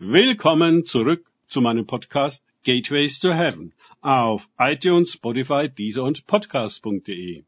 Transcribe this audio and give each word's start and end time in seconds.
Willkommen 0.00 0.84
zurück 0.84 1.28
zu 1.48 1.60
meinem 1.60 1.84
Podcast 1.84 2.46
Gateways 2.62 3.18
to 3.18 3.32
Heaven 3.32 3.74
auf 4.00 4.48
iTunes, 4.56 5.14
Spotify, 5.14 5.68
Deezer 5.68 6.04
und 6.04 6.24
Podcast.de. 6.28 7.42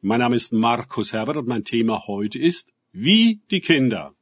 Mein 0.00 0.18
Name 0.18 0.34
ist 0.34 0.52
Markus 0.52 1.12
Herbert 1.12 1.36
und 1.36 1.46
mein 1.46 1.62
Thema 1.62 2.08
heute 2.08 2.40
ist 2.40 2.72
Wie 2.90 3.40
die 3.52 3.60
Kinder. 3.60 4.16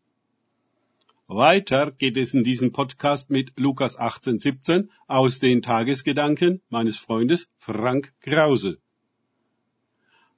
Weiter 1.26 1.92
geht 1.92 2.18
es 2.18 2.34
in 2.34 2.44
diesem 2.44 2.70
Podcast 2.70 3.30
mit 3.30 3.54
Lukas 3.56 3.98
18, 3.98 4.40
17 4.40 4.90
aus 5.06 5.38
den 5.38 5.62
Tagesgedanken 5.62 6.60
meines 6.68 6.98
Freundes 6.98 7.48
Frank 7.56 8.12
Krause. 8.20 8.76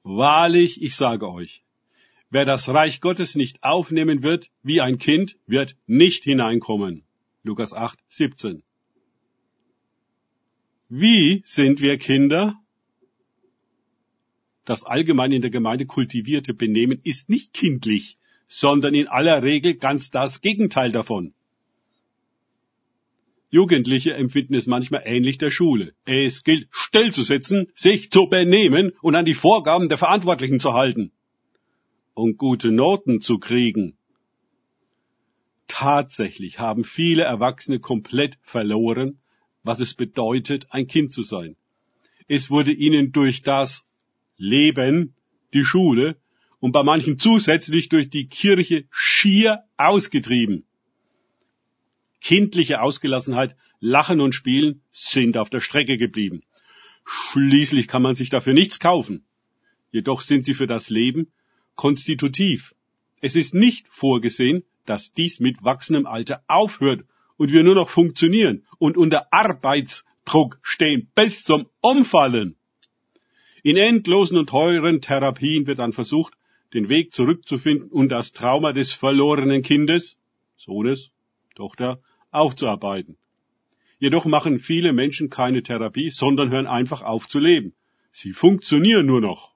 Wahrlich, 0.04 0.80
ich 0.80 0.95
sage 0.95 1.29
euch, 1.29 1.64
wer 2.32 2.46
das 2.46 2.66
Reich 2.70 3.02
Gottes 3.02 3.36
nicht 3.36 3.62
aufnehmen 3.62 4.22
wird 4.22 4.50
wie 4.62 4.80
ein 4.80 4.98
Kind, 4.98 5.36
wird 5.46 5.76
nicht 5.86 6.25
hineinkommen. 6.25 7.04
Lukas 7.44 7.74
8, 7.74 7.98
17. 8.08 8.62
Wie 10.88 11.43
sind 11.44 11.80
wir 11.80 11.98
Kinder? 11.98 12.58
Das 14.64 14.82
allgemein 14.82 15.32
in 15.32 15.43
der 15.43 15.50
Gemeinde 15.50 15.84
kultivierte 15.84 16.54
Benehmen 16.54 17.00
ist 17.04 17.29
nicht 17.29 17.52
kindlich, 17.52 18.16
sondern 18.49 18.94
in 18.94 19.08
aller 19.08 19.43
Regel 19.43 19.74
ganz 19.74 20.10
das 20.10 20.40
Gegenteil 20.40 20.90
davon. 20.90 21.35
Jugendliche 23.50 24.14
empfinden 24.14 24.54
es 24.54 24.66
manchmal 24.66 25.02
ähnlich 25.04 25.36
der 25.36 25.50
Schule. 25.50 25.93
Es 26.07 26.44
gilt, 26.44 26.68
stillzusitzen, 26.71 27.66
sich 27.74 28.10
zu 28.10 28.29
benehmen 28.29 28.93
und 29.02 29.16
an 29.16 29.26
die 29.26 29.35
Vorgaben 29.35 29.90
der 29.90 29.99
Verantwortlichen 29.99 30.60
zu 30.60 30.72
halten. 30.72 31.12
Und 32.14 32.36
gute 32.36 32.70
Noten 32.70 33.22
zu 33.22 33.39
kriegen. 33.39 33.97
Tatsächlich 35.66 36.58
haben 36.58 36.84
viele 36.84 37.22
Erwachsene 37.22 37.80
komplett 37.80 38.36
verloren, 38.42 39.18
was 39.62 39.80
es 39.80 39.94
bedeutet, 39.94 40.66
ein 40.70 40.86
Kind 40.86 41.12
zu 41.12 41.22
sein. 41.22 41.56
Es 42.28 42.50
wurde 42.50 42.72
ihnen 42.72 43.12
durch 43.12 43.42
das 43.42 43.86
Leben, 44.36 45.14
die 45.55 45.64
Schule 45.64 46.16
und 46.60 46.72
bei 46.72 46.83
manchen 46.83 47.18
zusätzlich 47.18 47.88
durch 47.88 48.10
die 48.10 48.28
Kirche 48.28 48.84
schier 48.90 49.64
ausgetrieben. 49.77 50.64
Kindliche 52.20 52.83
Ausgelassenheit, 52.83 53.56
Lachen 53.80 54.20
und 54.20 54.34
Spielen 54.34 54.83
sind 54.92 55.36
auf 55.36 55.50
der 55.50 55.60
Strecke 55.60 55.96
geblieben. 55.96 56.42
Schließlich 57.05 57.88
kann 57.88 58.02
man 58.02 58.14
sich 58.14 58.30
dafür 58.30 58.52
nichts 58.52 58.78
kaufen. 58.78 59.24
Jedoch 59.90 60.20
sind 60.20 60.44
sie 60.44 60.55
für 60.55 60.66
das 60.66 60.88
Leben 60.88 61.33
konstitutiv. 61.83 62.77
Es 63.20 63.34
ist 63.34 63.55
nicht 63.55 63.88
vorgesehen, 63.91 64.62
dass 64.86 65.14
dies 65.14 65.41
mit 65.41 65.64
wachsendem 65.64 66.06
Alter 66.06 66.44
aufhört 66.47 67.05
und 67.36 67.50
wir 67.50 67.64
nur 67.64 67.74
noch 67.74 67.89
funktionieren 67.89 68.64
und 68.78 68.97
unter 68.97 69.33
Arbeitsdruck 69.33 70.61
stehen 70.62 71.11
bis 71.16 71.42
zum 71.42 71.66
Umfallen. 71.80 72.55
In 73.64 73.77
endlosen 73.77 74.39
und 74.39 74.48
teuren 74.48 75.00
Therapien 75.00 75.66
wird 75.66 75.80
dann 75.80 75.92
versucht, 75.92 76.34
den 76.72 76.89
Weg 76.89 77.12
zurückzufinden 77.14 77.89
und 77.91 78.11
das 78.11 78.33
Trauma 78.33 78.72
des 78.72 78.92
verlorenen 78.92 79.62
Kindes, 79.62 80.17
Sohnes, 80.56 81.11
Tochter, 81.56 82.00
aufzuarbeiten. 82.30 83.17
Jedoch 83.98 84.24
machen 84.24 84.61
viele 84.61 84.92
Menschen 84.92 85.30
keine 85.30 85.64
Therapie, 85.64 86.11
sondern 86.11 86.50
hören 86.50 86.69
einfach 86.69 87.02
auf 87.02 87.27
zu 87.27 87.41
leben. 87.41 87.74
Sie 88.12 88.33
funktionieren 88.33 89.06
nur 89.06 89.20
noch. 89.20 89.52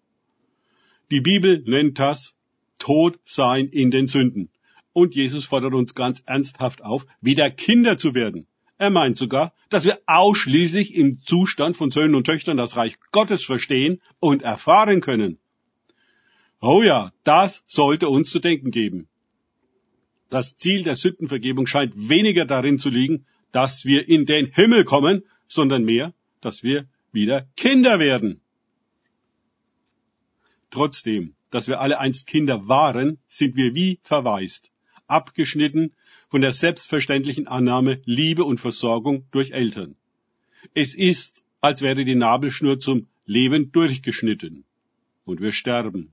Die 1.10 1.20
Bibel 1.20 1.62
nennt 1.66 1.98
das 2.00 2.34
Tod 2.78 3.18
sein 3.24 3.68
in 3.68 3.90
den 3.90 4.08
Sünden. 4.08 4.50
Und 4.92 5.14
Jesus 5.14 5.44
fordert 5.44 5.74
uns 5.74 5.94
ganz 5.94 6.22
ernsthaft 6.26 6.82
auf, 6.82 7.06
wieder 7.20 7.50
Kinder 7.50 7.96
zu 7.96 8.14
werden. 8.14 8.46
Er 8.78 8.90
meint 8.90 9.16
sogar, 9.16 9.54
dass 9.68 9.84
wir 9.84 10.00
ausschließlich 10.06 10.94
im 10.94 11.20
Zustand 11.24 11.76
von 11.76 11.90
Söhnen 11.90 12.14
und 12.14 12.24
Töchtern 12.24 12.56
das 12.56 12.76
Reich 12.76 12.96
Gottes 13.12 13.44
verstehen 13.44 14.02
und 14.18 14.42
erfahren 14.42 15.00
können. 15.00 15.38
Oh 16.60 16.82
ja, 16.82 17.12
das 17.24 17.62
sollte 17.66 18.08
uns 18.08 18.30
zu 18.30 18.40
denken 18.40 18.70
geben. 18.70 19.08
Das 20.28 20.56
Ziel 20.56 20.82
der 20.82 20.96
Sündenvergebung 20.96 21.66
scheint 21.66 22.08
weniger 22.08 22.44
darin 22.44 22.78
zu 22.78 22.90
liegen, 22.90 23.26
dass 23.52 23.84
wir 23.84 24.08
in 24.08 24.26
den 24.26 24.46
Himmel 24.46 24.84
kommen, 24.84 25.22
sondern 25.46 25.84
mehr, 25.84 26.12
dass 26.40 26.62
wir 26.62 26.86
wieder 27.12 27.46
Kinder 27.56 27.98
werden. 28.00 28.40
Trotzdem, 30.70 31.34
dass 31.50 31.68
wir 31.68 31.80
alle 31.80 31.98
einst 31.98 32.26
Kinder 32.26 32.68
waren, 32.68 33.18
sind 33.28 33.56
wir 33.56 33.74
wie 33.74 34.00
verwaist 34.02 34.70
abgeschnitten 35.08 35.92
von 36.28 36.40
der 36.40 36.52
selbstverständlichen 36.52 37.46
Annahme 37.46 38.00
Liebe 38.04 38.44
und 38.44 38.60
Versorgung 38.60 39.26
durch 39.30 39.52
Eltern. 39.52 39.96
Es 40.74 40.94
ist, 40.94 41.44
als 41.60 41.82
wäre 41.82 42.04
die 42.04 42.14
Nabelschnur 42.14 42.80
zum 42.80 43.06
Leben 43.24 43.72
durchgeschnitten. 43.72 44.64
Und 45.24 45.40
wir 45.40 45.52
sterben. 45.52 46.12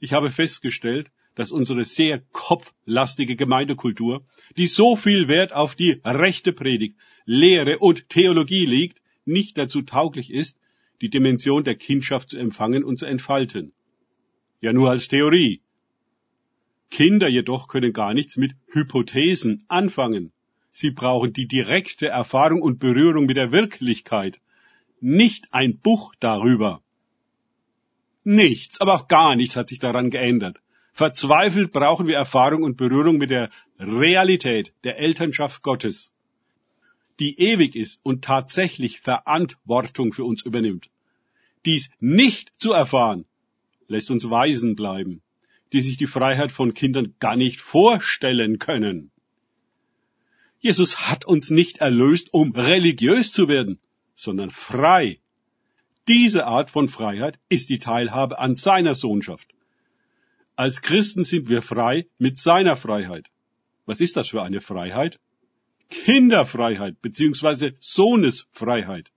Ich 0.00 0.12
habe 0.12 0.30
festgestellt, 0.30 1.10
dass 1.34 1.50
unsere 1.50 1.84
sehr 1.84 2.22
kopflastige 2.32 3.36
Gemeindekultur, 3.36 4.24
die 4.56 4.66
so 4.66 4.96
viel 4.96 5.28
Wert 5.28 5.52
auf 5.52 5.74
die 5.74 6.00
rechte 6.04 6.52
Predigt, 6.52 6.96
Lehre 7.24 7.78
und 7.78 8.08
Theologie 8.10 8.66
liegt, 8.66 9.00
nicht 9.24 9.56
dazu 9.56 9.82
tauglich 9.82 10.30
ist, 10.30 10.58
die 11.02 11.10
Dimension 11.10 11.64
der 11.64 11.74
Kindschaft 11.74 12.30
zu 12.30 12.38
empfangen 12.38 12.84
und 12.84 12.98
zu 12.98 13.06
entfalten. 13.06 13.72
Ja 14.60 14.72
nur 14.72 14.88
als 14.90 15.08
Theorie, 15.08 15.60
Kinder 16.90 17.28
jedoch 17.28 17.68
können 17.68 17.92
gar 17.92 18.14
nichts 18.14 18.36
mit 18.36 18.52
Hypothesen 18.68 19.64
anfangen. 19.68 20.30
Sie 20.72 20.90
brauchen 20.90 21.32
die 21.32 21.48
direkte 21.48 22.08
Erfahrung 22.08 22.62
und 22.62 22.78
Berührung 22.78 23.26
mit 23.26 23.36
der 23.36 23.50
Wirklichkeit, 23.50 24.40
nicht 25.00 25.48
ein 25.52 25.78
Buch 25.78 26.14
darüber. 26.20 26.82
Nichts, 28.24 28.80
aber 28.80 28.94
auch 28.94 29.08
gar 29.08 29.34
nichts 29.36 29.56
hat 29.56 29.68
sich 29.68 29.78
daran 29.78 30.10
geändert. 30.10 30.58
Verzweifelt 30.92 31.72
brauchen 31.72 32.06
wir 32.06 32.16
Erfahrung 32.16 32.62
und 32.62 32.76
Berührung 32.76 33.16
mit 33.16 33.30
der 33.30 33.50
Realität 33.78 34.72
der 34.84 34.98
Elternschaft 34.98 35.62
Gottes, 35.62 36.12
die 37.22 37.32
ewig 37.40 37.76
ist 37.76 38.00
und 38.02 38.24
tatsächlich 38.24 39.00
Verantwortung 39.00 40.12
für 40.12 40.24
uns 40.24 40.42
übernimmt. 40.42 40.90
Dies 41.64 41.90
nicht 42.00 42.52
zu 42.56 42.72
erfahren, 42.72 43.24
lässt 43.88 44.10
uns 44.10 44.28
Waisen 44.28 44.74
bleiben 44.74 45.22
die 45.72 45.80
sich 45.80 45.96
die 45.96 46.06
Freiheit 46.06 46.52
von 46.52 46.74
Kindern 46.74 47.14
gar 47.18 47.36
nicht 47.36 47.60
vorstellen 47.60 48.58
können. 48.58 49.10
Jesus 50.60 51.08
hat 51.08 51.24
uns 51.24 51.50
nicht 51.50 51.78
erlöst, 51.78 52.32
um 52.32 52.52
religiös 52.52 53.32
zu 53.32 53.48
werden, 53.48 53.80
sondern 54.14 54.50
frei. 54.50 55.18
Diese 56.08 56.46
Art 56.46 56.70
von 56.70 56.88
Freiheit 56.88 57.38
ist 57.48 57.70
die 57.70 57.78
Teilhabe 57.78 58.38
an 58.38 58.54
seiner 58.54 58.94
Sohnschaft. 58.94 59.54
Als 60.54 60.82
Christen 60.82 61.24
sind 61.24 61.48
wir 61.48 61.62
frei 61.62 62.06
mit 62.18 62.38
seiner 62.38 62.76
Freiheit. 62.76 63.28
Was 63.86 64.00
ist 64.00 64.16
das 64.16 64.28
für 64.28 64.42
eine 64.42 64.60
Freiheit? 64.60 65.18
Kinderfreiheit 65.92 67.00
bzw. 67.02 67.72
Sohnesfreiheit. 67.80 69.12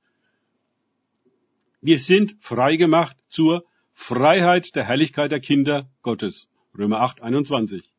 Wir 1.82 2.00
sind 2.00 2.36
frei 2.42 2.76
gemacht 2.76 3.16
zur 3.30 3.64
Freiheit 3.94 4.76
der 4.76 4.84
Herrlichkeit 4.84 5.32
der 5.32 5.40
Kinder 5.40 5.90
Gottes. 6.02 6.50
Römer 6.78 7.00
8, 7.00 7.22
21. 7.22 7.90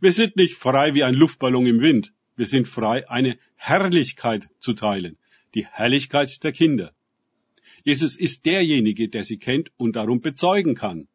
Wir 0.00 0.12
sind 0.12 0.36
nicht 0.36 0.56
frei 0.56 0.94
wie 0.94 1.04
ein 1.04 1.14
Luftballon 1.14 1.66
im 1.66 1.80
Wind. 1.80 2.12
Wir 2.36 2.46
sind 2.46 2.66
frei, 2.66 3.08
eine 3.08 3.38
Herrlichkeit 3.54 4.48
zu 4.58 4.72
teilen. 4.74 5.16
Die 5.54 5.66
Herrlichkeit 5.66 6.42
der 6.42 6.52
Kinder. 6.52 6.92
Jesus 7.84 8.16
ist 8.16 8.44
derjenige, 8.44 9.08
der 9.08 9.24
sie 9.24 9.38
kennt 9.38 9.70
und 9.76 9.94
darum 9.96 10.20
bezeugen 10.20 10.74
kann. 10.74 11.06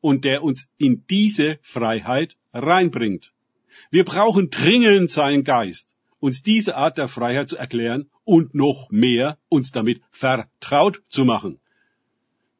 Und 0.00 0.24
der 0.24 0.42
uns 0.42 0.68
in 0.78 1.04
diese 1.08 1.58
Freiheit 1.62 2.36
reinbringt. 2.52 3.32
Wir 3.90 4.04
brauchen 4.04 4.50
dringend 4.50 5.10
seinen 5.10 5.44
Geist, 5.44 5.95
uns 6.18 6.42
diese 6.42 6.76
Art 6.76 6.98
der 6.98 7.08
Freiheit 7.08 7.48
zu 7.48 7.56
erklären 7.56 8.10
und 8.24 8.54
noch 8.54 8.90
mehr 8.90 9.38
uns 9.48 9.72
damit 9.72 10.00
vertraut 10.10 11.02
zu 11.08 11.24
machen. 11.24 11.60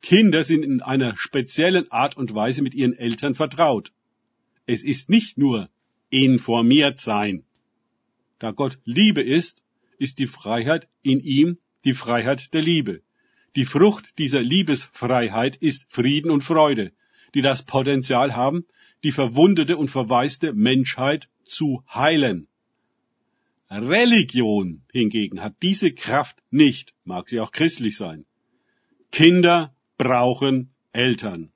Kinder 0.03 0.45
sind 0.45 0.63
in 0.63 0.83
einer 0.83 1.17
speziellen 1.17 1.91
Art 1.91 2.17
und 2.17 2.35
Weise 2.35 2.63
mit 2.63 2.75
ihren 2.75 2.97
Eltern 2.97 3.35
vertraut. 3.35 3.93
Es 4.67 4.85
ist 4.85 5.11
nicht 5.11 5.39
nur 5.39 5.69
informiert 6.11 6.99
sein. 6.99 7.45
Da 8.39 8.51
Gott 8.51 8.79
Liebe 8.85 9.23
ist, 9.23 9.63
ist 9.99 10.19
die 10.19 10.27
Freiheit 10.27 10.89
in 11.03 11.21
ihm 11.21 11.59
die 11.85 11.95
Freiheit 11.95 12.53
der 12.53 12.63
Liebe. 12.63 13.03
Die 13.55 13.65
Frucht 13.65 14.19
dieser 14.19 14.43
Liebesfreiheit 14.43 15.57
ist 15.57 15.87
Frieden 15.89 16.31
und 16.31 16.45
Freude, 16.45 16.93
die 17.35 17.43
das 17.43 17.63
Potenzial 17.63 18.37
haben, 18.37 18.67
die 19.03 19.13
verwundete 19.13 19.77
und 19.77 19.91
verwaiste 19.91 20.53
Menschheit 20.53 21.29
zu 21.45 21.83
heilen. 21.93 22.49
Religion 23.71 24.83
hingegen 24.93 25.43
hat 25.43 25.55
diese 25.63 25.93
Kraft 25.93 26.39
nicht, 26.51 26.95
mag 27.05 27.29
sie 27.29 27.41
auch 27.41 27.53
christlich 27.53 27.97
sein. 27.97 28.25
Kinder 29.11 29.75
brauchen 29.99 30.71
Eltern. 30.93 31.51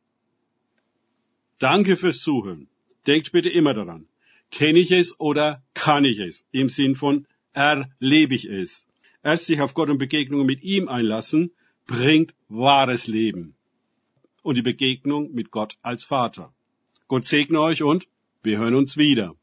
Danke 1.59 1.97
fürs 1.97 2.21
Zuhören. 2.21 2.69
Denkt 3.07 3.33
bitte 3.33 3.51
immer 3.51 3.75
daran. 3.75 4.07
Kenne 4.51 4.79
ich 4.79 4.91
es 4.91 5.19
oder 5.21 5.63
kann 5.75 6.05
ich 6.05 6.19
es? 6.19 6.45
Im 6.51 6.69
Sinn 6.69 6.97
von 6.97 7.27
erlebe 7.53 8.35
ich 8.35 8.47
es. 8.47 8.87
Erst 9.23 9.47
sich 9.47 9.61
auf 9.61 9.75
Gott 9.75 9.91
und 9.91 9.99
Begegnungen 9.99 10.47
mit 10.47 10.63
ihm 10.63 10.89
einlassen, 10.89 11.53
bringt 11.87 12.35
wahres 12.49 13.07
Leben. 13.07 13.55
Und 14.43 14.57
die 14.57 14.63
Begegnung 14.63 15.33
mit 15.33 15.51
Gott 15.51 15.77
als 15.83 16.03
Vater. 16.03 16.53
Gott 17.09 17.27
segne 17.27 17.61
euch 17.61 17.83
und 17.83 18.09
wir 18.43 18.59
hören 18.59 18.75
uns 18.75 18.97
wieder. 18.97 19.35